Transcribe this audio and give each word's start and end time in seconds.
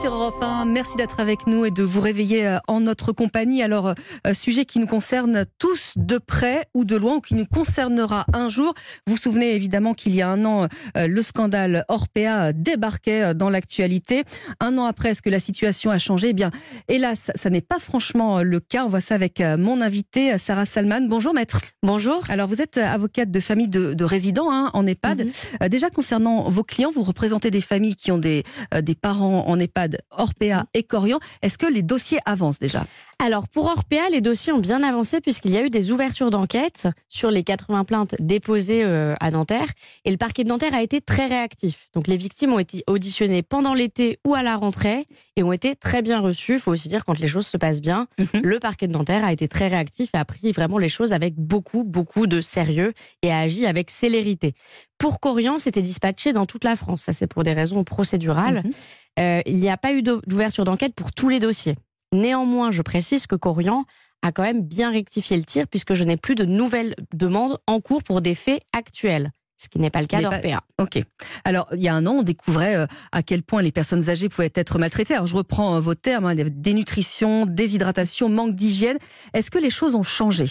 sur 0.00 0.14
Europe 0.14 0.42
1. 0.42 0.66
Merci 0.66 0.96
d'être 0.96 1.18
avec 1.18 1.46
nous 1.46 1.64
et 1.64 1.70
de 1.72 1.82
vous 1.82 2.00
réveiller 2.00 2.46
euh, 2.46 2.58
en 2.68 2.80
notre 2.80 3.12
compagnie. 3.12 3.62
Alors, 3.62 3.94
euh, 4.26 4.34
sujet 4.34 4.64
qui 4.64 4.78
nous 4.78 4.86
concerne 4.86 5.44
tous 5.58 5.94
de 5.96 6.18
près 6.18 6.66
ou 6.74 6.84
de 6.84 6.94
loin 6.94 7.16
ou 7.16 7.20
qui 7.20 7.34
nous 7.34 7.46
concernera 7.46 8.24
un 8.32 8.48
jour. 8.48 8.74
Vous 9.06 9.14
vous 9.14 9.20
souvenez 9.20 9.54
évidemment 9.54 9.94
qu'il 9.94 10.14
y 10.14 10.22
a 10.22 10.28
un 10.28 10.44
an, 10.44 10.68
euh, 10.96 11.08
le 11.08 11.22
scandale 11.22 11.84
Orpea 11.88 12.52
débarquait 12.52 13.34
dans 13.34 13.50
l'actualité. 13.50 14.22
Un 14.60 14.78
an 14.78 14.84
après, 14.84 15.10
est-ce 15.10 15.22
que 15.22 15.30
la 15.30 15.40
situation 15.40 15.90
a 15.90 15.98
changé? 15.98 16.28
Eh 16.28 16.32
bien, 16.32 16.52
hélas, 16.86 17.32
ça 17.34 17.50
n'est 17.50 17.60
pas 17.60 17.78
franchement 17.78 18.42
le 18.42 18.60
cas. 18.60 18.84
On 18.84 18.88
voit 18.88 19.00
ça 19.00 19.14
avec 19.14 19.40
mon 19.40 19.80
invité, 19.80 20.38
Sarah 20.38 20.66
Salman. 20.66 21.08
Bonjour, 21.08 21.34
maître. 21.34 21.60
Bonjour. 21.82 22.22
Alors, 22.28 22.46
vous 22.46 22.62
êtes 22.62 22.78
avocate 22.78 23.30
de 23.30 23.40
famille 23.40 23.68
de, 23.68 24.04
résidents 24.04 24.52
hein, 24.52 24.70
en 24.74 24.86
EHPAD. 24.86 25.24
Mhm. 25.60 25.68
Déjà, 25.68 25.90
concernant 25.90 26.48
vos 26.50 26.62
clients, 26.62 26.90
vous 26.94 27.02
représentez 27.02 27.50
des 27.50 27.60
familles 27.60 27.96
qui 27.96 28.12
ont 28.12 28.18
des, 28.18 28.44
des 28.80 28.94
parents 28.94 29.46
en 29.48 29.58
EHPAD, 29.58 29.87
Orpea 30.10 30.64
et 30.74 30.82
Corian. 30.82 31.18
Est-ce 31.42 31.58
que 31.58 31.66
les 31.66 31.82
dossiers 31.82 32.18
avancent 32.26 32.58
déjà? 32.58 32.84
Alors 33.20 33.48
pour 33.48 33.66
Orpea, 33.66 34.10
les 34.12 34.20
dossiers 34.20 34.52
ont 34.52 34.60
bien 34.60 34.82
avancé 34.82 35.20
puisqu'il 35.20 35.50
y 35.50 35.56
a 35.56 35.64
eu 35.64 35.70
des 35.70 35.90
ouvertures 35.90 36.30
d'enquête 36.30 36.86
sur 37.08 37.32
les 37.32 37.42
80 37.42 37.84
plaintes 37.84 38.14
déposées 38.20 38.84
euh, 38.84 39.14
à 39.18 39.32
Nanterre 39.32 39.68
et 40.04 40.12
le 40.12 40.16
parquet 40.16 40.44
de 40.44 40.48
Nanterre 40.48 40.74
a 40.74 40.82
été 40.82 41.00
très 41.00 41.26
réactif. 41.26 41.88
Donc 41.94 42.06
les 42.06 42.16
victimes 42.16 42.52
ont 42.52 42.60
été 42.60 42.84
auditionnées 42.86 43.42
pendant 43.42 43.74
l'été 43.74 44.20
ou 44.24 44.34
à 44.34 44.44
la 44.44 44.56
rentrée 44.56 45.06
et 45.34 45.42
ont 45.42 45.52
été 45.52 45.74
très 45.74 46.00
bien 46.00 46.20
reçues. 46.20 46.54
Il 46.54 46.60
faut 46.60 46.70
aussi 46.70 46.88
dire 46.88 47.04
quand 47.04 47.18
les 47.18 47.26
choses 47.26 47.46
se 47.48 47.56
passent 47.56 47.80
bien, 47.80 48.06
mhm. 48.18 48.42
le 48.42 48.60
parquet 48.60 48.86
de 48.86 48.92
Nanterre 48.92 49.24
a 49.24 49.32
été 49.32 49.48
très 49.48 49.66
réactif 49.66 50.10
et 50.14 50.18
a 50.18 50.24
pris 50.24 50.52
vraiment 50.52 50.78
les 50.78 50.88
choses 50.88 51.12
avec 51.12 51.34
beaucoup 51.34 51.82
beaucoup 51.82 52.28
de 52.28 52.40
sérieux 52.40 52.92
et 53.22 53.32
a 53.32 53.40
agi 53.40 53.66
avec 53.66 53.90
célérité. 53.90 54.54
Pour 54.98 55.20
Corian, 55.20 55.58
c'était 55.58 55.82
dispatché 55.82 56.32
dans 56.32 56.46
toute 56.46 56.64
la 56.64 56.76
France. 56.76 57.02
Ça, 57.02 57.12
c'est 57.12 57.28
pour 57.28 57.44
des 57.44 57.52
raisons 57.52 57.84
procédurales. 57.84 58.62
Mhm. 58.64 58.72
Euh, 59.18 59.42
il 59.46 59.56
n'y 59.56 59.70
a 59.70 59.76
pas 59.76 59.92
eu 59.92 60.02
d'ouverture 60.02 60.64
d'enquête 60.64 60.94
pour 60.94 61.12
tous 61.12 61.28
les 61.28 61.40
dossiers. 61.40 61.76
Néanmoins, 62.12 62.70
je 62.70 62.82
précise 62.82 63.26
que 63.26 63.36
Corian 63.36 63.84
a 64.22 64.32
quand 64.32 64.42
même 64.42 64.62
bien 64.62 64.90
rectifié 64.90 65.36
le 65.36 65.44
tir 65.44 65.66
puisque 65.68 65.94
je 65.94 66.04
n'ai 66.04 66.16
plus 66.16 66.34
de 66.34 66.44
nouvelles 66.44 66.94
demandes 67.14 67.58
en 67.66 67.80
cours 67.80 68.02
pour 68.02 68.22
des 68.22 68.34
faits 68.34 68.62
actuels 68.72 69.30
ce 69.58 69.68
qui 69.68 69.80
n'est 69.80 69.90
pas 69.90 70.00
le 70.00 70.06
cas 70.06 70.22
d'Orpea. 70.22 70.60
Ok. 70.78 71.02
Alors, 71.44 71.68
il 71.74 71.80
y 71.80 71.88
a 71.88 71.94
un 71.94 72.06
an, 72.06 72.18
on 72.18 72.22
découvrait 72.22 72.76
euh, 72.76 72.86
à 73.12 73.22
quel 73.22 73.42
point 73.42 73.60
les 73.60 73.72
personnes 73.72 74.08
âgées 74.08 74.28
pouvaient 74.28 74.52
être 74.54 74.78
maltraitées. 74.78 75.14
Alors, 75.14 75.26
je 75.26 75.36
reprends 75.36 75.76
euh, 75.76 75.80
vos 75.80 75.94
termes, 75.94 76.26
hein, 76.26 76.34
dénutrition, 76.36 77.44
déshydratation, 77.44 78.28
manque 78.28 78.54
d'hygiène. 78.54 78.98
Est-ce 79.34 79.50
que 79.50 79.58
les 79.58 79.70
choses 79.70 79.94
ont 79.94 80.04
changé? 80.04 80.46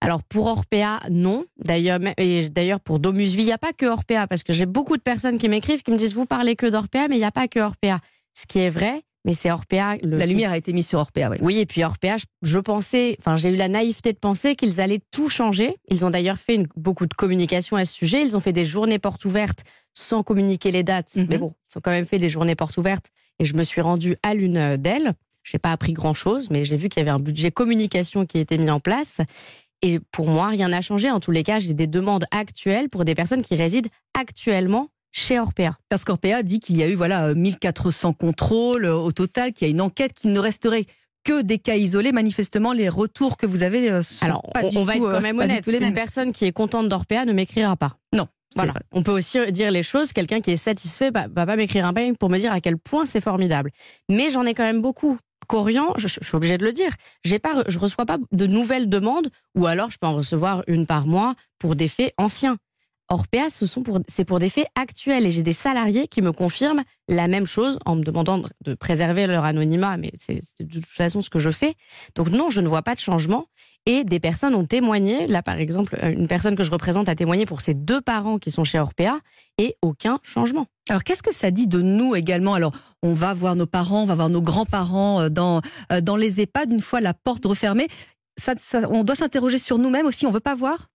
Alors 0.00 0.22
pour 0.22 0.46
Orpea, 0.46 1.00
non. 1.10 1.44
D'ailleurs, 1.56 1.98
et 2.18 2.48
d'ailleurs 2.50 2.80
pour 2.80 2.98
Domusvie, 2.98 3.42
il 3.42 3.46
n'y 3.46 3.52
a 3.52 3.58
pas 3.58 3.72
que 3.72 3.86
Orpea, 3.86 4.26
parce 4.28 4.42
que 4.42 4.52
j'ai 4.52 4.66
beaucoup 4.66 4.96
de 4.96 5.02
personnes 5.02 5.38
qui 5.38 5.48
m'écrivent, 5.48 5.82
qui 5.82 5.90
me 5.90 5.96
disent 5.96 6.14
vous 6.14 6.26
parlez 6.26 6.56
que 6.56 6.66
d'Orpea, 6.66 7.08
mais 7.08 7.16
il 7.16 7.20
n'y 7.20 7.24
a 7.24 7.30
pas 7.30 7.48
que 7.48 7.60
Orpea. 7.60 8.00
Ce 8.34 8.46
qui 8.46 8.58
est 8.58 8.68
vrai, 8.68 9.02
mais 9.24 9.32
c'est 9.32 9.50
Orpea. 9.50 9.96
La 10.02 10.26
lumière 10.26 10.50
a 10.50 10.58
été 10.58 10.72
mise 10.72 10.86
sur 10.86 10.98
Orpea, 10.98 11.30
oui. 11.30 11.38
Oui, 11.40 11.58
et 11.58 11.66
puis 11.66 11.82
Orpea, 11.82 12.16
je, 12.42 12.58
pensais, 12.58 13.16
enfin 13.20 13.36
j'ai 13.36 13.48
eu 13.48 13.56
la 13.56 13.68
naïveté 13.68 14.12
de 14.12 14.18
penser 14.18 14.54
qu'ils 14.54 14.80
allaient 14.80 15.00
tout 15.10 15.28
changer. 15.28 15.76
Ils 15.88 16.04
ont 16.04 16.10
d'ailleurs 16.10 16.38
fait 16.38 16.66
beaucoup 16.76 17.06
de 17.06 17.14
communication 17.14 17.76
à 17.76 17.84
ce 17.84 17.94
sujet. 17.94 18.24
Ils 18.24 18.36
ont 18.36 18.40
fait 18.40 18.52
des 18.52 18.66
journées 18.66 18.98
portes 18.98 19.24
ouvertes 19.24 19.64
sans 19.94 20.22
communiquer 20.22 20.70
les 20.70 20.82
dates, 20.82 21.16
mhm. 21.16 21.26
mais 21.30 21.38
bon, 21.38 21.54
ils 21.70 21.78
ont 21.78 21.80
quand 21.80 21.92
même 21.92 22.06
fait 22.06 22.18
des 22.18 22.28
journées 22.28 22.56
portes 22.56 22.76
ouvertes. 22.76 23.06
Et 23.38 23.44
je 23.44 23.54
me 23.54 23.62
suis 23.62 23.80
rendue 23.80 24.16
à 24.22 24.34
l'une 24.34 24.76
d'elles. 24.76 25.12
J'ai 25.44 25.58
pas 25.58 25.72
appris 25.72 25.92
grand 25.92 26.14
chose, 26.14 26.48
mais 26.50 26.64
j'ai 26.64 26.76
vu 26.76 26.88
qu'il 26.88 27.00
y 27.00 27.02
avait 27.02 27.10
un 27.10 27.18
budget 27.18 27.50
communication 27.50 28.24
qui 28.24 28.38
était 28.38 28.56
mis 28.56 28.70
en 28.70 28.80
place. 28.80 29.20
Et 29.84 30.00
pour 30.12 30.28
moi, 30.28 30.48
rien 30.48 30.68
n'a 30.68 30.80
changé. 30.80 31.10
En 31.10 31.20
tous 31.20 31.30
les 31.30 31.42
cas, 31.42 31.58
j'ai 31.58 31.74
des 31.74 31.86
demandes 31.86 32.24
actuelles 32.30 32.88
pour 32.88 33.04
des 33.04 33.14
personnes 33.14 33.42
qui 33.42 33.54
résident 33.54 33.90
actuellement 34.18 34.88
chez 35.12 35.38
Orpea. 35.38 35.76
Parce 35.90 36.04
qu'Orpea 36.04 36.42
dit 36.42 36.58
qu'il 36.58 36.78
y 36.78 36.82
a 36.82 36.88
eu 36.88 36.94
voilà 36.94 37.34
1400 37.34 38.14
contrôles 38.14 38.86
au 38.86 39.12
total, 39.12 39.52
qu'il 39.52 39.68
y 39.68 39.70
a 39.70 39.70
une 39.70 39.82
enquête, 39.82 40.14
qu'il 40.14 40.32
ne 40.32 40.40
resterait 40.40 40.86
que 41.22 41.42
des 41.42 41.58
cas 41.58 41.76
isolés. 41.76 42.12
Manifestement, 42.12 42.72
les 42.72 42.88
retours 42.88 43.36
que 43.36 43.44
vous 43.44 43.62
avez 43.62 43.90
euh, 43.90 44.02
sont 44.02 44.24
Alors, 44.24 44.42
pas 44.54 44.62
on, 44.74 44.84
va 44.84 44.96
être 44.96 45.02
quand 45.02 45.20
même 45.20 45.38
euh, 45.38 45.44
honnête. 45.44 45.66
Une 45.66 45.92
personne 45.92 46.32
qui 46.32 46.46
est 46.46 46.52
contente 46.52 46.88
d'Orpea 46.88 47.26
ne 47.26 47.34
m'écrira 47.34 47.76
pas. 47.76 47.98
Non. 48.14 48.26
Voilà. 48.56 48.72
On 48.90 49.02
peut 49.02 49.12
aussi 49.12 49.38
dire 49.52 49.70
les 49.70 49.82
choses. 49.82 50.14
Quelqu'un 50.14 50.40
qui 50.40 50.52
est 50.52 50.56
satisfait 50.56 51.10
va, 51.10 51.26
va 51.28 51.44
pas 51.44 51.56
m'écrire 51.56 51.84
un 51.84 51.92
mail 51.92 52.16
pour 52.16 52.30
me 52.30 52.38
dire 52.38 52.52
à 52.52 52.62
quel 52.62 52.78
point 52.78 53.04
c'est 53.04 53.20
formidable. 53.20 53.70
Mais 54.08 54.30
j'en 54.30 54.46
ai 54.46 54.54
quand 54.54 54.62
même 54.62 54.80
beaucoup 54.80 55.18
Corian, 55.44 55.94
je, 55.96 56.08
suis 56.08 56.34
obligée 56.34 56.58
de 56.58 56.64
le 56.64 56.72
dire, 56.72 56.90
j'ai 57.24 57.38
pas, 57.38 57.64
je 57.68 57.78
reçois 57.78 58.06
pas 58.06 58.18
de 58.32 58.46
nouvelles 58.46 58.88
demandes, 58.88 59.28
ou 59.54 59.66
alors 59.66 59.90
je 59.90 59.98
peux 59.98 60.06
en 60.06 60.14
recevoir 60.14 60.62
une 60.66 60.86
par 60.86 61.06
mois 61.06 61.34
pour 61.58 61.76
des 61.76 61.88
faits 61.88 62.14
anciens. 62.18 62.58
Orpea, 63.10 63.50
ce 63.50 63.66
pour, 63.80 64.00
c'est 64.08 64.24
pour 64.24 64.38
des 64.38 64.48
faits 64.48 64.68
actuels 64.74 65.26
et 65.26 65.30
j'ai 65.30 65.42
des 65.42 65.52
salariés 65.52 66.08
qui 66.08 66.22
me 66.22 66.32
confirment 66.32 66.82
la 67.08 67.28
même 67.28 67.44
chose 67.44 67.78
en 67.84 67.96
me 67.96 68.02
demandant 68.02 68.42
de 68.62 68.74
préserver 68.74 69.26
leur 69.26 69.44
anonymat, 69.44 69.98
mais 69.98 70.10
c'est 70.14 70.40
de 70.60 70.80
toute 70.80 70.86
façon 70.86 71.20
ce 71.20 71.28
que 71.28 71.38
je 71.38 71.50
fais. 71.50 71.74
Donc 72.14 72.30
non, 72.30 72.48
je 72.48 72.62
ne 72.62 72.68
vois 72.68 72.82
pas 72.82 72.94
de 72.94 73.00
changement. 73.00 73.46
Et 73.86 74.04
des 74.04 74.18
personnes 74.18 74.54
ont 74.54 74.64
témoigné. 74.64 75.26
Là, 75.26 75.42
par 75.42 75.58
exemple, 75.58 75.98
une 76.02 76.26
personne 76.26 76.56
que 76.56 76.62
je 76.62 76.70
représente 76.70 77.08
a 77.08 77.14
témoigné 77.14 77.44
pour 77.44 77.60
ses 77.60 77.74
deux 77.74 78.00
parents 78.00 78.38
qui 78.38 78.50
sont 78.50 78.64
chez 78.64 78.78
Orpea 78.78 79.20
et 79.58 79.76
aucun 79.82 80.18
changement. 80.22 80.66
Alors, 80.88 81.04
qu'est-ce 81.04 81.22
que 81.22 81.34
ça 81.34 81.50
dit 81.50 81.66
de 81.66 81.82
nous 81.82 82.14
également? 82.14 82.54
Alors, 82.54 82.72
on 83.02 83.12
va 83.12 83.34
voir 83.34 83.56
nos 83.56 83.66
parents, 83.66 84.02
on 84.02 84.06
va 84.06 84.14
voir 84.14 84.30
nos 84.30 84.42
grands-parents 84.42 85.20
euh, 85.20 85.28
dans, 85.28 85.60
euh, 85.92 86.00
dans 86.00 86.16
les 86.16 86.40
EHPAD 86.40 86.72
une 86.72 86.80
fois 86.80 87.00
la 87.00 87.14
porte 87.14 87.44
refermée. 87.44 87.88
Ça, 88.38 88.54
on 88.90 89.04
doit 89.04 89.16
s'interroger 89.16 89.58
sur 89.58 89.78
nous-mêmes 89.78 90.06
aussi. 90.06 90.26
On 90.26 90.30
veut 90.30 90.40
pas 90.40 90.54
voir? 90.54 90.88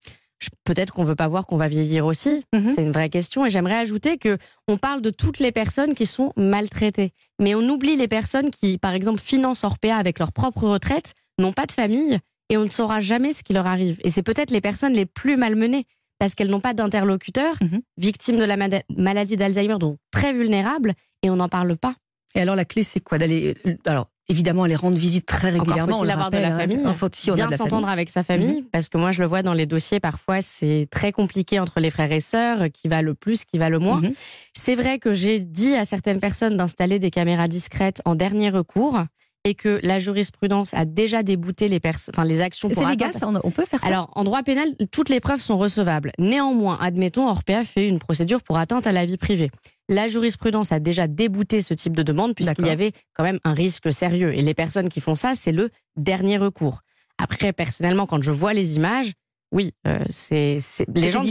Peut-être 0.64 0.94
qu'on 0.94 1.04
veut 1.04 1.16
pas 1.16 1.28
voir 1.28 1.46
qu'on 1.46 1.58
va 1.58 1.68
vieillir 1.68 2.06
aussi. 2.06 2.46
Mhm. 2.54 2.74
C'est 2.74 2.84
une 2.84 2.92
vraie 2.92 3.10
question. 3.10 3.46
Et 3.46 3.50
j'aimerais 3.50 3.78
ajouter 3.78 4.18
que 4.18 4.38
on 4.68 4.78
parle 4.78 5.02
de 5.02 5.10
toutes 5.10 5.40
les 5.40 5.52
personnes 5.52 5.96
qui 5.96 6.06
sont 6.06 6.34
maltraitées, 6.38 7.14
mais 7.40 7.56
on 7.56 7.62
oublie 7.70 7.96
les 7.96 8.08
personnes 8.08 8.50
qui, 8.50 8.78
par 8.78 8.94
exemple, 8.94 9.20
financent 9.20 9.64
Orpea 9.64 9.96
avec 9.96 10.20
leur 10.20 10.32
propre 10.32 10.64
retraite, 10.64 11.14
n'ont 11.40 11.54
pas 11.54 11.66
de 11.66 11.72
famille 11.72 12.20
et 12.50 12.58
on 12.58 12.64
ne 12.64 12.70
saura 12.70 13.00
jamais 13.00 13.34
ce 13.34 13.44
qui 13.44 13.54
leur 13.54 13.68
arrive. 13.68 14.00
Et 14.04 14.10
c'est 14.10 14.24
peut-être 14.24 14.52
les 14.52 14.62
personnes 14.62 14.94
les 14.94 15.06
plus 15.06 15.38
malmenées 15.38 15.86
parce 16.20 16.36
qu'elles 16.36 16.50
n'ont 16.50 16.60
pas 16.60 16.74
d'interlocuteur, 16.74 17.56
mhm. 17.62 17.82
victimes 17.98 18.38
de 18.38 18.44
la 18.44 18.58
maladie 18.98 19.38
d'Alzheimer, 19.38 19.78
donc 19.80 19.98
très 20.12 20.34
vulnérables, 20.34 20.94
et 21.24 21.30
on 21.30 21.38
n'en 21.38 21.48
parle 21.48 21.78
pas. 21.78 21.96
Et 22.36 22.42
alors 22.42 22.56
la 22.56 22.66
clé, 22.66 22.84
c'est 22.84 23.00
quoi 23.00 23.18
d'aller 23.18 23.56
alors 23.86 24.10
évidemment 24.28 24.64
aller 24.64 24.76
rendre 24.76 24.98
visite 24.98 25.26
très 25.26 25.50
régulièrement. 25.50 25.94
Encore 25.94 25.98
faut-il 25.98 26.12
avoir 26.12 26.30
de 26.30 26.38
la 26.38 26.54
hein. 26.54 26.60
famille. 26.60 26.78
faut 26.94 27.34
bien 27.34 27.52
s'entendre 27.52 27.90
avec 27.90 28.12
sa 28.12 28.22
famille, 28.22 28.62
mhm. 28.62 28.68
parce 28.72 28.90
que 28.90 28.98
moi 28.98 29.12
je 29.12 29.22
le 29.22 29.28
vois 29.28 29.42
dans 29.42 29.54
les 29.54 29.66
dossiers 29.66 30.00
parfois 30.00 30.42
c'est 30.42 30.88
très 30.92 31.12
compliqué 31.12 31.60
entre 31.60 31.80
les 31.80 31.90
frères 31.90 32.12
et 32.12 32.20
sœurs, 32.20 32.68
qui 32.72 32.90
va 32.90 33.02
le 33.02 33.16
plus, 33.16 33.46
qui 33.46 33.58
va 33.58 33.70
le 33.70 33.80
moins. 33.80 34.02
Mhm. 34.02 34.14
C'est 34.54 34.76
vrai 34.76 35.00
que 35.00 35.14
j'ai 35.14 35.40
dit 35.40 35.74
à 35.74 35.86
certaines 35.86 36.20
personnes 36.20 36.58
d'installer 36.58 37.00
des 37.00 37.10
caméras 37.10 37.48
discrètes 37.48 38.02
en 38.06 38.16
dernier 38.16 38.50
recours 38.50 39.00
et 39.46 39.56
que 39.56 39.80
la 39.84 40.00
jurisprudence 40.00 40.74
a 40.74 40.86
déjà 40.86 41.24
débouté 41.24 41.70
les, 41.70 41.80
enfin, 41.86 42.26
les 42.26 42.42
actions 42.42 42.70
pour 42.70 42.84
C'est 42.84 42.90
légal, 42.90 43.14
ça, 43.14 43.32
on 43.44 43.52
peut 43.52 43.66
faire 43.66 43.80
ça 43.80 43.88
Alors, 43.88 44.12
en 44.16 44.24
droit 44.24 44.44
pénal, 44.44 44.76
toutes 44.92 45.10
les 45.10 45.20
preuves 45.20 45.42
sont 45.42 45.58
recevables. 45.58 46.12
Néanmoins, 46.20 46.78
admettons, 46.82 47.28
Orpea 47.28 47.64
fait 47.64 47.88
une 47.88 48.00
procédure 48.00 48.44
pour 48.44 48.58
atteinte 48.58 48.86
à 48.86 48.92
la 48.92 49.06
vie 49.06 49.18
privée. 49.18 49.50
La 49.88 50.08
jurisprudence 50.08 50.72
a 50.72 50.80
déjà 50.80 51.08
débouté 51.08 51.62
ce 51.62 51.74
type 51.74 51.96
de 51.96 52.04
demande 52.04 52.36
puisqu'il 52.36 52.66
y 52.66 52.70
avait 52.70 52.92
quand 53.14 53.24
même 53.24 53.40
un 53.44 53.54
risque 53.54 53.92
sérieux. 53.92 54.34
Et 54.34 54.42
les 54.42 54.54
personnes 54.54 54.90
qui 54.90 55.02
font 55.02 55.16
ça, 55.16 55.34
c'est 55.36 55.52
le 55.52 55.70
dernier 55.96 56.38
recours. 56.38 56.82
Après, 57.18 57.54
personnellement, 57.54 58.06
quand 58.06 58.22
je 58.22 58.32
vois 58.32 58.54
les 58.54 58.76
images, 58.76 59.14
oui, 59.52 59.74
euh, 59.88 60.00
c'est 60.10 60.58
les 60.94 61.12
gens 61.12 61.24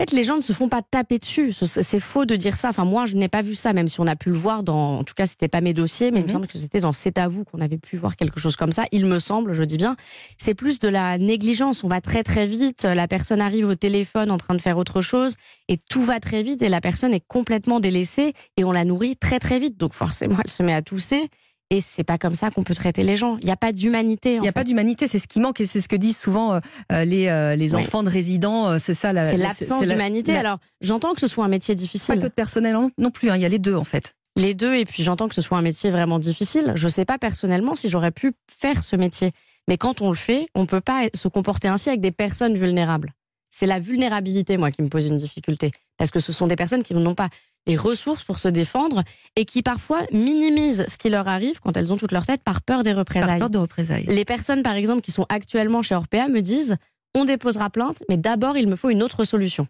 fait, 0.00 0.12
les 0.12 0.24
gens 0.24 0.36
ne 0.36 0.40
se 0.40 0.52
font 0.52 0.68
pas 0.68 0.82
taper 0.82 1.18
dessus. 1.18 1.52
C'est 1.52 2.00
faux 2.00 2.24
de 2.24 2.36
dire 2.36 2.56
ça. 2.56 2.70
Enfin, 2.70 2.84
moi, 2.84 3.06
je 3.06 3.16
n'ai 3.16 3.28
pas 3.28 3.42
vu 3.42 3.54
ça, 3.54 3.72
même 3.72 3.88
si 3.88 4.00
on 4.00 4.06
a 4.06 4.16
pu 4.16 4.30
le 4.30 4.36
voir 4.36 4.62
dans. 4.62 4.98
En 4.98 5.04
tout 5.04 5.14
cas, 5.14 5.26
c'était 5.26 5.48
pas 5.48 5.60
mes 5.60 5.74
dossiers, 5.74 6.10
mais 6.10 6.20
il 6.20 6.22
me 6.22 6.28
mhm. 6.28 6.32
semble 6.32 6.46
que 6.46 6.58
c'était 6.58 6.80
dans 6.80 6.92
C'est 6.92 7.18
à 7.18 7.28
vous 7.28 7.44
qu'on 7.44 7.60
avait 7.60 7.78
pu 7.78 7.96
voir 7.96 8.16
quelque 8.16 8.40
chose 8.40 8.56
comme 8.56 8.72
ça. 8.72 8.84
Il 8.92 9.06
me 9.06 9.18
semble, 9.18 9.52
je 9.52 9.62
dis 9.62 9.76
bien. 9.76 9.96
C'est 10.36 10.54
plus 10.54 10.78
de 10.78 10.88
la 10.88 11.18
négligence. 11.18 11.84
On 11.84 11.88
va 11.88 12.00
très 12.00 12.22
très 12.22 12.46
vite. 12.46 12.84
La 12.84 13.08
personne 13.08 13.40
arrive 13.40 13.68
au 13.68 13.74
téléphone 13.74 14.30
en 14.30 14.38
train 14.38 14.54
de 14.54 14.60
faire 14.60 14.78
autre 14.78 15.00
chose 15.00 15.36
et 15.68 15.76
tout 15.76 16.02
va 16.02 16.20
très 16.20 16.42
vite 16.42 16.62
et 16.62 16.68
la 16.68 16.80
personne 16.80 17.14
est 17.14 17.24
complètement 17.26 17.80
délaissée 17.80 18.32
et 18.56 18.64
on 18.64 18.72
la 18.72 18.84
nourrit 18.84 19.16
très 19.16 19.38
très 19.38 19.58
vite. 19.58 19.78
Donc 19.78 19.92
forcément, 19.92 20.38
elle 20.42 20.50
se 20.50 20.62
met 20.62 20.74
à 20.74 20.82
tousser. 20.82 21.28
Et 21.72 21.80
c'est 21.80 22.02
pas 22.02 22.18
comme 22.18 22.34
ça 22.34 22.50
qu'on 22.50 22.64
peut 22.64 22.74
traiter 22.74 23.04
les 23.04 23.16
gens. 23.16 23.36
Il 23.42 23.46
n'y 23.46 23.52
a 23.52 23.56
pas 23.56 23.72
d'humanité. 23.72 24.34
Il 24.34 24.40
n'y 24.40 24.48
a 24.48 24.52
pas 24.52 24.64
d'humanité, 24.64 25.06
c'est 25.06 25.20
ce 25.20 25.28
qui 25.28 25.38
manque 25.38 25.60
et 25.60 25.66
c'est 25.66 25.80
ce 25.80 25.86
que 25.86 25.94
disent 25.94 26.18
souvent 26.18 26.54
euh, 26.54 26.60
euh, 26.90 27.04
les, 27.04 27.28
euh, 27.28 27.54
les 27.54 27.76
enfants 27.76 28.02
de 28.02 28.10
résidents. 28.10 28.76
c'est 28.80 28.94
ça 28.94 29.12
C'est 29.24 29.36
l'absence 29.36 29.86
d'humanité. 29.86 30.36
Alors 30.36 30.58
j'entends 30.80 31.14
que 31.14 31.20
ce 31.20 31.28
soit 31.28 31.44
un 31.44 31.48
métier 31.48 31.76
difficile. 31.76 32.16
Pas 32.16 32.22
que 32.22 32.26
de 32.26 32.32
personnel 32.32 32.76
non 32.98 33.10
plus, 33.10 33.30
hein. 33.30 33.36
il 33.36 33.42
y 33.42 33.44
a 33.44 33.48
les 33.48 33.60
deux 33.60 33.76
en 33.76 33.84
fait. 33.84 34.14
Les 34.36 34.54
deux, 34.54 34.74
et 34.74 34.84
puis 34.84 35.02
j'entends 35.02 35.28
que 35.28 35.34
ce 35.34 35.42
soit 35.42 35.58
un 35.58 35.62
métier 35.62 35.90
vraiment 35.90 36.18
difficile. 36.18 36.72
Je 36.74 36.86
ne 36.86 36.90
sais 36.90 37.04
pas 37.04 37.18
personnellement 37.18 37.74
si 37.76 37.88
j'aurais 37.88 38.10
pu 38.10 38.32
faire 38.50 38.82
ce 38.82 38.96
métier. 38.96 39.32
Mais 39.68 39.76
quand 39.76 40.00
on 40.02 40.08
le 40.08 40.16
fait, 40.16 40.48
on 40.54 40.62
ne 40.62 40.66
peut 40.66 40.80
pas 40.80 41.08
se 41.14 41.28
comporter 41.28 41.68
ainsi 41.68 41.88
avec 41.88 42.00
des 42.00 42.10
personnes 42.10 42.56
vulnérables. 42.56 43.12
C'est 43.50 43.66
la 43.66 43.80
vulnérabilité, 43.80 44.56
moi, 44.56 44.70
qui 44.70 44.82
me 44.82 44.88
pose 44.88 45.06
une 45.06 45.16
difficulté. 45.16 45.72
Parce 45.98 46.10
que 46.10 46.20
ce 46.20 46.32
sont 46.32 46.46
des 46.46 46.56
personnes 46.56 46.84
qui 46.84 46.94
n'ont 46.94 47.14
pas 47.16 47.28
les 47.66 47.76
ressources 47.76 48.24
pour 48.24 48.38
se 48.38 48.48
défendre 48.48 49.02
et 49.36 49.44
qui 49.44 49.62
parfois 49.62 50.02
minimisent 50.12 50.84
ce 50.88 50.98
qui 50.98 51.10
leur 51.10 51.28
arrive 51.28 51.60
quand 51.60 51.76
elles 51.76 51.92
ont 51.92 51.96
toute 51.96 52.12
leur 52.12 52.26
tête 52.26 52.42
par 52.42 52.62
peur 52.62 52.82
des 52.82 52.92
représailles. 52.92 53.28
Par 53.28 53.38
peur 53.38 53.50
de 53.50 53.58
représailles. 53.58 54.06
Les 54.06 54.24
personnes, 54.24 54.62
par 54.62 54.74
exemple, 54.74 55.02
qui 55.02 55.12
sont 55.12 55.26
actuellement 55.28 55.82
chez 55.82 55.94
Orpea 55.94 56.28
me 56.28 56.40
disent 56.40 56.76
on 57.14 57.24
déposera 57.24 57.70
plainte, 57.70 58.02
mais 58.08 58.16
d'abord, 58.16 58.56
il 58.56 58.68
me 58.68 58.76
faut 58.76 58.90
une 58.90 59.02
autre 59.02 59.24
solution. 59.24 59.66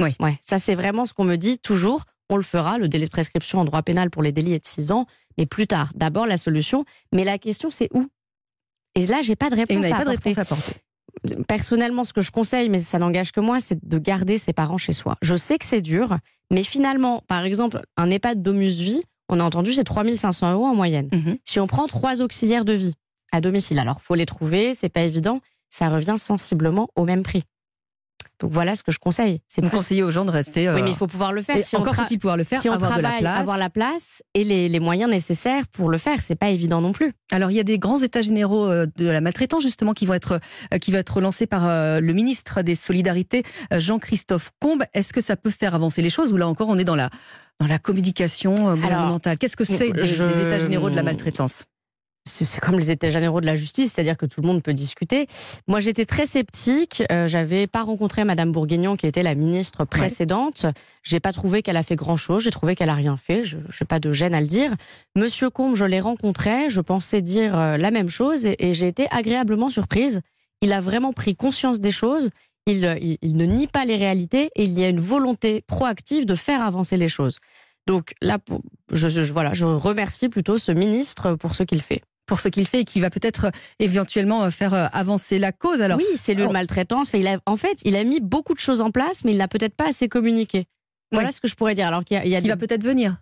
Oui. 0.00 0.14
Ouais, 0.20 0.38
ça, 0.40 0.58
c'est 0.58 0.74
vraiment 0.74 1.06
ce 1.06 1.12
qu'on 1.14 1.24
me 1.24 1.36
dit 1.36 1.58
toujours. 1.58 2.04
on 2.28 2.36
le 2.36 2.42
fera. 2.42 2.78
Le 2.78 2.88
délai 2.88 3.06
de 3.06 3.10
prescription 3.10 3.60
en 3.60 3.64
droit 3.64 3.82
pénal 3.82 4.10
pour 4.10 4.22
les 4.22 4.32
délits 4.32 4.54
est 4.54 4.58
de 4.58 4.66
6 4.66 4.90
ans, 4.92 5.06
mais 5.38 5.46
plus 5.46 5.66
tard. 5.66 5.90
D'abord 5.94 6.26
la 6.26 6.36
solution, 6.36 6.84
mais 7.12 7.24
la 7.24 7.38
question 7.38 7.70
c'est 7.70 7.88
où? 7.94 8.06
Et 8.94 9.06
là, 9.06 9.20
j'ai 9.22 9.36
pas 9.36 9.50
de 9.50 9.56
réponse, 9.56 9.84
Et 9.84 9.92
à, 9.92 9.96
pas 9.96 10.04
de 10.04 10.10
réponse 10.10 10.38
à 10.38 10.40
apporter. 10.40 10.72
Personnellement, 11.48 12.04
ce 12.04 12.12
que 12.12 12.20
je 12.20 12.30
conseille, 12.30 12.68
mais 12.68 12.78
ça 12.78 12.98
n'engage 12.98 13.32
que 13.32 13.40
moi, 13.40 13.60
c'est 13.60 13.78
de 13.86 13.98
garder 13.98 14.38
ses 14.38 14.52
parents 14.52 14.78
chez 14.78 14.92
soi. 14.92 15.16
Je 15.22 15.36
sais 15.36 15.58
que 15.58 15.64
c'est 15.64 15.80
dur, 15.80 16.18
mais 16.52 16.62
finalement, 16.62 17.22
par 17.26 17.44
exemple, 17.44 17.82
un 17.96 18.10
EHPAD 18.10 18.42
Domus 18.42 18.78
Vie, 18.78 19.02
on 19.28 19.40
a 19.40 19.44
entendu, 19.44 19.72
c'est 19.72 19.84
3500 19.84 20.52
euros 20.52 20.66
en 20.66 20.74
moyenne. 20.74 21.08
Mhm. 21.12 21.38
Si 21.44 21.58
on 21.58 21.66
prend 21.66 21.86
trois 21.86 22.22
auxiliaires 22.22 22.64
de 22.64 22.74
vie 22.74 22.94
à 23.32 23.40
domicile, 23.40 23.78
alors 23.78 24.00
faut 24.00 24.14
les 24.14 24.26
trouver, 24.26 24.74
c'est 24.74 24.88
pas 24.88 25.02
évident, 25.02 25.40
ça 25.68 25.88
revient 25.88 26.16
sensiblement 26.16 26.88
au 26.94 27.04
même 27.04 27.22
prix. 27.22 27.42
Donc 28.40 28.52
voilà 28.52 28.74
ce 28.74 28.82
que 28.82 28.92
je 28.92 28.98
conseille. 28.98 29.40
C'est 29.48 29.62
Vous 29.62 29.68
plus- 29.68 29.78
conseillez 29.78 30.02
aux 30.02 30.10
gens 30.10 30.24
de 30.26 30.30
rester. 30.30 30.68
Oui, 30.68 30.80
euh, 30.80 30.84
mais 30.84 30.90
il 30.90 30.96
faut 30.96 31.06
pouvoir 31.06 31.32
le 31.32 31.40
faire. 31.42 31.56
et 31.56 31.62
Si 31.62 31.74
on, 31.74 31.80
encore 31.80 31.94
tra- 31.94 32.02
faut-il 32.02 32.18
pouvoir 32.18 32.36
le 32.36 32.44
faire, 32.44 32.60
si 32.60 32.68
on 32.68 32.72
avoir 32.74 32.90
de 32.92 32.96
la 32.96 33.02
travaille, 33.08 33.20
place. 33.22 33.38
avoir 33.40 33.56
la 33.58 33.70
place 33.70 34.22
et 34.34 34.44
les, 34.44 34.68
les 34.68 34.80
moyens 34.80 35.10
nécessaires 35.10 35.66
pour 35.68 35.88
le 35.88 35.96
faire, 35.98 36.20
c'est 36.20 36.34
pas 36.36 36.50
évident 36.50 36.80
non 36.82 36.92
plus. 36.92 37.12
Alors 37.32 37.50
il 37.50 37.54
y 37.56 37.60
a 37.60 37.64
des 37.64 37.78
grands 37.78 37.98
états 38.02 38.22
généraux 38.22 38.66
euh, 38.66 38.86
de 38.96 39.08
la 39.08 39.20
maltraitance 39.20 39.62
justement 39.62 39.92
qui 39.94 40.04
vont 40.06 40.14
être 40.14 40.38
euh, 40.74 40.78
qui 40.78 40.92
va 40.92 40.98
être 40.98 41.20
lancés 41.20 41.46
par 41.46 41.62
le 41.66 42.12
ministre 42.12 42.62
des 42.62 42.74
Solidarités 42.74 43.42
Jean-Christophe 43.72 44.50
Combe. 44.60 44.82
Est-ce 44.94 45.12
que 45.12 45.20
ça 45.20 45.36
peut 45.36 45.50
faire 45.50 45.74
avancer 45.74 46.02
les 46.02 46.10
choses 46.10 46.32
ou 46.32 46.36
là 46.36 46.46
encore 46.46 46.68
on 46.68 46.78
est 46.78 46.84
dans 46.84 46.96
la 46.96 47.08
dans 47.58 47.66
la 47.66 47.78
communication 47.78 48.52
gouvernementale? 48.54 49.38
Qu'est-ce 49.38 49.56
que 49.56 49.64
c'est 49.64 49.92
je- 50.04 50.24
des 50.24 50.40
états 50.42 50.58
généraux 50.60 50.90
de 50.90 50.96
la 50.96 51.02
maltraitance? 51.02 51.64
C'est 52.28 52.60
comme 52.60 52.78
les 52.78 52.90
états 52.90 53.08
généraux 53.10 53.40
de 53.40 53.46
la 53.46 53.54
justice, 53.54 53.92
c'est-à-dire 53.92 54.16
que 54.16 54.26
tout 54.26 54.40
le 54.40 54.46
monde 54.48 54.62
peut 54.62 54.74
discuter. 54.74 55.28
Moi, 55.68 55.78
j'étais 55.80 56.04
très 56.04 56.26
sceptique. 56.26 57.04
Euh, 57.12 57.28
J'avais 57.28 57.66
pas 57.68 57.82
rencontré 57.82 58.24
Madame 58.24 58.50
Bourguignon, 58.50 58.96
qui 58.96 59.06
était 59.06 59.22
la 59.22 59.34
ministre 59.36 59.84
précédente. 59.84 60.66
J'ai 61.04 61.20
pas 61.20 61.32
trouvé 61.32 61.62
qu'elle 61.62 61.76
a 61.76 61.84
fait 61.84 61.94
grand-chose. 61.96 62.42
J'ai 62.42 62.50
trouvé 62.50 62.74
qu'elle 62.74 62.88
a 62.90 62.94
rien 62.94 63.16
fait. 63.16 63.44
Je 63.44 63.56
n'ai 63.58 63.86
pas 63.88 64.00
de 64.00 64.10
gêne 64.12 64.34
à 64.34 64.40
le 64.40 64.48
dire. 64.48 64.74
Monsieur 65.14 65.50
Combe, 65.50 65.76
je 65.76 65.84
l'ai 65.84 66.00
rencontré. 66.00 66.68
Je 66.68 66.80
pensais 66.80 67.22
dire 67.22 67.56
euh, 67.56 67.76
la 67.76 67.90
même 67.92 68.08
chose 68.08 68.44
et, 68.44 68.56
et 68.58 68.72
j'ai 68.72 68.88
été 68.88 69.06
agréablement 69.12 69.68
surprise. 69.68 70.20
Il 70.62 70.72
a 70.72 70.80
vraiment 70.80 71.12
pris 71.12 71.36
conscience 71.36 71.78
des 71.80 71.90
choses. 71.92 72.30
Il, 72.66 72.84
euh, 72.86 72.96
il- 73.00 73.18
il 73.22 73.36
ne 73.36 73.44
nie 73.46 73.68
pas 73.68 73.84
les 73.84 73.96
réalités 73.96 74.50
et 74.56 74.64
il 74.64 74.76
y 74.76 74.82
a 74.82 74.88
une 74.88 74.98
volonté 75.00 75.62
proactive 75.68 76.26
de 76.26 76.34
faire 76.34 76.60
avancer 76.62 76.96
les 76.96 77.08
choses. 77.08 77.38
Donc 77.86 78.14
là, 78.20 78.40
pour- 78.40 78.62
je, 78.92 79.08
je- 79.08 79.32
voilà, 79.32 79.52
je 79.52 79.64
remercie 79.64 80.28
plutôt 80.28 80.58
ce 80.58 80.72
ministre 80.72 81.34
pour 81.34 81.54
ce 81.54 81.62
qu'il 81.62 81.80
fait. 81.82 82.00
Pour 82.26 82.40
ce 82.40 82.48
qu'il 82.48 82.66
fait 82.66 82.80
et 82.80 82.84
qui 82.84 83.00
va 83.00 83.08
peut-être 83.10 83.46
euh, 83.46 83.50
éventuellement 83.78 84.42
euh, 84.44 84.50
faire 84.50 84.74
euh, 84.74 84.86
avancer 84.92 85.38
la 85.38 85.52
cause. 85.52 85.80
Alors, 85.80 85.98
oui, 85.98 86.04
cellule 86.16 86.42
alors- 86.42 86.52
maltraitance. 86.52 87.08
Enfin, 87.08 87.18
il 87.18 87.26
a, 87.28 87.38
en 87.46 87.56
fait, 87.56 87.78
il 87.84 87.96
a 87.96 88.04
mis 88.04 88.20
beaucoup 88.20 88.54
de 88.54 88.58
choses 88.60 88.80
en 88.80 88.90
place, 88.90 89.24
mais 89.24 89.32
il 89.32 89.38
n'a 89.38 89.48
peut-être 89.48 89.74
pas 89.74 89.88
assez 89.88 90.08
communiqué. 90.08 90.66
Voilà 91.12 91.30
ce 91.30 91.40
que 91.40 91.48
je 91.48 91.54
pourrais 91.54 91.74
dire. 91.74 91.86
Alors 91.86 92.04
qu'il 92.04 92.16
y 92.16 92.20
a, 92.20 92.24
il 92.24 92.30
y 92.32 92.36
a 92.36 92.40
des- 92.40 92.48
va 92.48 92.56
peut-être 92.56 92.84
venir. 92.84 93.16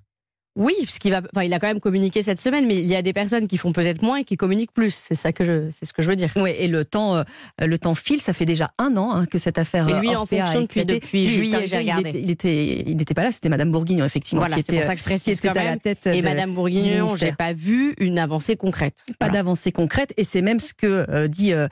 Oui, 0.56 0.72
parce 0.84 0.98
qu'il 1.00 1.10
va, 1.10 1.20
enfin, 1.34 1.44
il 1.44 1.52
a 1.52 1.58
quand 1.58 1.66
même 1.66 1.80
communiqué 1.80 2.22
cette 2.22 2.40
semaine, 2.40 2.66
mais 2.66 2.76
il 2.76 2.86
y 2.86 2.94
a 2.94 3.02
des 3.02 3.12
personnes 3.12 3.48
qui 3.48 3.56
font 3.56 3.72
peut-être 3.72 4.02
moins 4.02 4.18
et 4.18 4.24
qui 4.24 4.36
communiquent 4.36 4.72
plus. 4.72 4.94
C'est 4.94 5.16
ça 5.16 5.32
que 5.32 5.44
je, 5.44 5.68
c'est 5.70 5.84
ce 5.84 5.92
que 5.92 6.00
je 6.00 6.08
veux 6.08 6.14
dire. 6.14 6.30
Oui, 6.36 6.52
et 6.56 6.68
le 6.68 6.84
temps, 6.84 7.16
euh, 7.16 7.22
le 7.60 7.76
temps 7.76 7.94
file. 7.96 8.20
Ça 8.20 8.32
fait 8.32 8.44
déjà 8.44 8.68
un 8.78 8.96
an 8.96 9.10
hein, 9.14 9.26
que 9.26 9.38
cette 9.38 9.58
affaire. 9.58 9.86
Mais 9.86 9.98
lui, 9.98 10.10
euh, 10.10 10.12
en 10.18 10.20
Orpea 10.22 10.42
a 10.42 10.44
fonction 10.44 10.60
depuis- 10.62 10.84
depuis 10.86 11.26
Lui, 11.26 11.34
juillet, 11.34 11.58
j'ai 11.66 11.74
il 11.76 11.78
regardé. 11.80 12.08
était- 12.10 12.20
Il 12.20 12.30
était, 12.30 12.84
il 12.86 12.96
n'était 12.96 13.14
pas 13.14 13.24
là. 13.24 13.32
C'était 13.32 13.48
Madame 13.48 13.72
Bourguignon, 13.72 14.04
effectivement, 14.04 14.42
Voilà, 14.42 14.54
qui 14.56 14.62
c'est 14.62 14.72
était, 14.72 14.80
pour 14.82 14.86
ça 14.86 14.94
que 14.94 15.00
je 15.00 15.04
précise 15.04 15.40
quand 15.40 15.50
à 15.50 15.54
la 15.54 15.64
même. 15.70 15.80
tête. 15.80 16.06
Et 16.06 16.20
de- 16.20 16.24
Madame 16.24 16.52
Bourguignon, 16.52 17.16
j'ai 17.16 17.32
pas 17.32 17.52
vu 17.52 17.94
une 17.98 18.18
avancée 18.20 18.56
concrète. 18.56 19.02
pas 19.18 19.26
Voilà. 19.26 19.32
d'avancée 19.40 19.72
concrète. 19.72 20.12
Et 20.16 20.22
c'est 20.24 20.42
même 20.42 20.60
ce 20.60 20.72
que 20.72 21.04
euh, 21.08 21.26
dit 21.26 21.52
euh, 21.52 21.66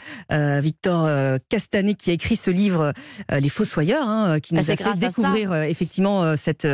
Victor 0.60 1.08
Castanet, 1.48 1.94
qui 1.94 2.10
a 2.10 2.14
écrit 2.14 2.34
ce 2.36 2.50
livre 2.50 2.92
Les 3.30 3.48
Fossoyeurs, 3.48 4.08
hein, 4.08 4.40
qui 4.40 4.54
Bah, 4.54 4.60
nous 4.62 4.70
a 4.72 4.76
fait 4.76 4.98
découvrir 4.98 5.54
effectivement 5.54 6.34
cette, 6.36 6.66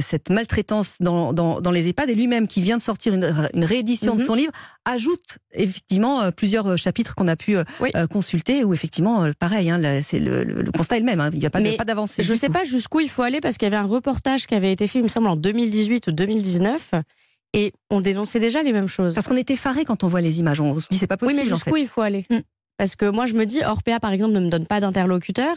cette 0.00 0.28
maltraitance 0.30 0.96
dans, 1.00 1.32
dans, 1.32 1.45
dans 1.60 1.70
les 1.70 1.88
EHPAD. 1.88 2.10
Et 2.10 2.14
lui-même, 2.14 2.46
qui 2.46 2.60
vient 2.60 2.76
de 2.76 2.82
sortir 2.82 3.14
une, 3.14 3.24
une 3.54 3.64
réédition 3.64 4.14
de 4.14 4.20
Mhm. 4.20 4.26
son 4.26 4.34
livre, 4.34 4.52
ajoute 4.84 5.38
effectivement 5.52 6.20
euh, 6.22 6.30
plusieurs 6.30 6.66
euh, 6.66 6.76
chapitres 6.76 7.14
qu'on 7.14 7.28
a 7.28 7.36
pu 7.36 7.56
euh, 7.56 7.64
Oui. 7.80 7.90
consulter, 8.10 8.64
où 8.64 8.74
effectivement, 8.74 9.28
pareil, 9.38 9.70
hein, 9.70 9.78
le, 9.80 10.00
c'est 10.02 10.18
le, 10.18 10.44
le- 10.44 10.62
le 10.62 10.70
constat 10.72 10.96
est 10.96 11.00
le 11.00 11.06
même. 11.06 11.20
hein. 11.20 11.30
il 11.32 11.38
n'y 11.38 11.46
a 11.46 11.50
pas 11.50 11.60
Mais 11.60 11.76
d'avancée. 11.76 12.22
Je 12.22 12.32
du 12.32 12.38
sais 12.38 12.48
pas 12.48 12.64
jusqu'où 12.64 13.00
il 13.00 13.08
faut 13.10 13.22
aller 13.22 13.40
parce 13.40 13.56
qu'il 13.58 13.66
y 13.66 13.72
avait 13.72 13.76
un 13.82 13.86
reportage 13.86 14.46
qui 14.46 14.54
avait 14.54 14.72
été 14.72 14.86
fait, 14.86 14.98
il 14.98 15.02
me 15.02 15.08
semble, 15.08 15.28
en 15.28 15.36
2018 15.36 16.06
ou 16.08 16.12
2019, 16.12 16.90
et 17.54 17.72
on 17.90 18.00
dénonçait 18.00 18.40
déjà 18.40 18.62
les 18.62 18.72
mêmes 18.72 18.88
choses. 18.88 19.14
Parce 19.14 19.28
qu'on 19.28 19.36
est 19.36 19.50
effaré 19.50 19.84
quand 19.84 20.04
on 20.04 20.08
voit 20.08 20.20
les 20.20 20.40
images. 20.40 20.60
On 20.60 20.78
se 20.78 20.86
dit, 20.90 20.98
c'est 20.98 21.06
pas 21.06 21.14
Oui, 21.22 21.28
possible. 21.28 21.42
mais 21.46 21.52
en 21.52 21.54
jusqu'où 21.56 21.74
fait. 21.76 21.82
il 21.82 21.88
faut 21.88 22.02
aller? 22.02 22.26
Mm. 22.30 22.38
Parce 22.78 22.96
que 22.96 23.08
moi, 23.08 23.24
je 23.26 23.34
me 23.34 23.46
dis, 23.46 23.62
Orpea, 23.64 23.98
par 24.00 24.12
exemple, 24.12 24.34
ne 24.34 24.40
me 24.40 24.48
donne 24.50 24.66
pas 24.66 24.80
d'interlocuteur, 24.80 25.54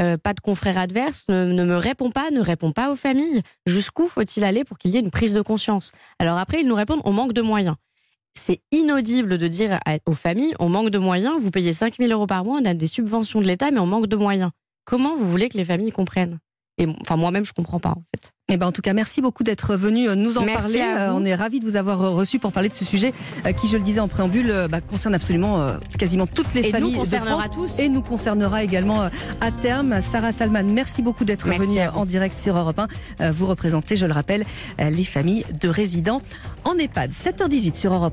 euh, 0.00 0.16
pas 0.16 0.34
de 0.34 0.40
confrère 0.40 0.78
adverse, 0.78 1.26
ne, 1.28 1.64
me 1.64 1.76
répond 1.76 2.10
pas, 2.10 2.30
ne 2.30 2.40
répond 2.40 2.72
pas 2.72 2.90
aux 2.90 2.96
familles. 2.96 3.42
Jusqu'où 3.66 4.08
faut-il 4.08 4.44
aller 4.44 4.64
pour 4.64 4.78
qu'il 4.78 4.90
y 4.90 4.96
ait 4.96 5.00
une 5.00 5.10
prise 5.10 5.34
de 5.34 5.42
conscience? 5.42 5.92
Alors 6.18 6.38
après, 6.38 6.60
ils 6.60 6.66
nous 6.66 6.74
répondent, 6.74 7.02
on 7.04 7.12
manque 7.12 7.32
de 7.32 7.42
moyens. 7.42 7.76
C'est 8.34 8.60
inaudible 8.70 9.36
de 9.36 9.46
dire 9.46 9.78
aux 10.06 10.14
familles, 10.14 10.54
on 10.58 10.70
manque 10.70 10.88
de 10.88 10.98
moyens, 10.98 11.40
vous 11.40 11.50
payez 11.50 11.74
5 11.74 11.98
000 11.98 12.10
euros 12.10 12.26
par 12.26 12.44
mois, 12.44 12.60
on 12.62 12.64
a 12.64 12.72
des 12.72 12.86
subventions 12.86 13.42
de 13.42 13.46
l'État, 13.46 13.70
mais 13.70 13.80
on 13.80 13.86
manque 13.86 14.06
de 14.06 14.16
moyens. 14.16 14.50
Comment 14.84 15.14
vous 15.14 15.30
voulez 15.30 15.50
que 15.50 15.58
les 15.58 15.64
familles 15.64 15.92
comprennent? 15.92 16.38
Et 16.78 16.86
enfin, 17.02 17.16
moi-même, 17.16 17.44
je 17.44 17.52
comprends 17.52 17.80
pas, 17.80 17.90
en 17.90 18.02
fait. 18.14 18.32
Eh 18.48 18.58
ben, 18.58 18.66
en 18.66 18.72
tout 18.72 18.82
cas, 18.82 18.92
merci 18.92 19.22
beaucoup 19.22 19.44
d'être 19.44 19.76
venu 19.76 20.08
euh, 20.08 20.14
nous 20.14 20.36
en 20.36 20.44
Merci 20.44 20.78
parler. 20.78 21.00
Euh, 21.00 21.14
on 21.14 21.24
est 21.24 21.34
ravis 21.34 21.58
de 21.58 21.64
vous 21.64 21.76
avoir 21.76 22.02
euh, 22.02 22.10
reçu 22.10 22.38
pour 22.38 22.52
parler 22.52 22.68
de 22.68 22.74
ce 22.74 22.84
sujet 22.84 23.14
qui, 23.56 23.66
je 23.66 23.78
le 23.78 23.82
disais 23.82 24.00
en 24.00 24.08
préambule, 24.08 24.66
bah, 24.70 24.80
concerne 24.80 25.14
absolument 25.14 25.66
quasiment 25.98 26.26
toutes 26.26 26.52
les 26.52 26.60
Et 26.60 26.64
nous 26.64 26.70
familles 26.72 26.92
de 26.92 26.98
concernera 26.98 27.42
France 27.44 27.76
tous. 27.76 27.78
et 27.78 27.88
nous 27.88 28.02
concernera 28.02 28.62
également 28.62 29.08
à 29.40 29.50
terme. 29.62 30.02
Sarah 30.02 30.32
Salman, 30.32 30.64
merci 30.64 31.02
beaucoup 31.02 31.24
d'être 31.24 31.48
venue 31.48 31.80
en 31.94 32.04
direct 32.04 32.36
sur 32.38 32.56
Europe 32.56 32.78
1. 32.78 32.88
Euh, 33.20 33.32
Vous 33.32 33.46
représentez, 33.46 33.96
je 33.96 34.04
le 34.04 34.12
rappelle, 34.12 34.44
les 34.78 35.04
familles 35.04 35.44
de 35.60 35.68
résidents 35.68 36.20
en 36.64 36.76
EHPAD. 36.76 37.12
7h18 37.12 37.74
sur 37.74 37.94
Europe 37.94 38.10